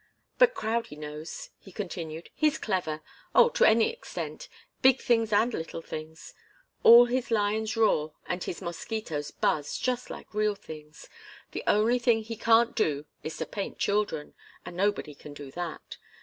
"But 0.39 0.55
Crowdie 0.55 0.95
knows," 0.97 1.51
he 1.59 1.71
continued. 1.71 2.31
"He's 2.33 2.57
clever 2.57 3.03
oh, 3.35 3.49
to 3.49 3.65
any 3.65 3.93
extent 3.93 4.49
big 4.81 4.99
things 4.99 5.31
and 5.31 5.53
little 5.53 5.83
things. 5.83 6.33
All 6.81 7.05
his 7.05 7.29
lions 7.29 7.77
roar 7.77 8.15
and 8.25 8.41
all 8.41 8.45
his 8.47 8.63
mosquitoes 8.63 9.29
buzz, 9.29 9.77
just 9.77 10.09
like 10.09 10.33
real 10.33 10.55
things. 10.55 11.07
The 11.51 11.63
only 11.67 11.99
thing 11.99 12.23
he 12.23 12.35
can't 12.35 12.73
do 12.75 13.05
is 13.21 13.37
to 13.37 13.45
paint 13.45 13.77
children, 13.77 14.33
and 14.65 14.75
nobody 14.75 15.13
can 15.13 15.35
do 15.35 15.51
that. 15.51 15.99